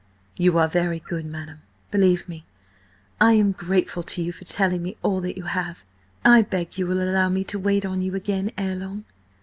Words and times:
"You 0.35 0.57
are 0.57 0.67
very 0.67 0.97
good, 0.99 1.25
madam. 1.27 1.59
Believe 1.91 2.27
me, 2.27 2.43
I 3.19 3.33
am 3.33 3.51
grateful 3.51 4.01
to 4.01 4.23
you 4.23 4.31
for 4.31 4.45
telling 4.45 4.81
me 4.81 4.97
all 5.03 5.19
that 5.21 5.37
you 5.37 5.43
have. 5.43 5.83
I 6.25 6.41
beg 6.41 6.79
you 6.79 6.87
will 6.87 7.07
allow 7.07 7.29
me 7.29 7.43
to 7.43 7.59
wait 7.59 7.85
on 7.85 8.01
you 8.01 8.15
again 8.15 8.49
ere 8.57 8.75
long?" 8.75 9.05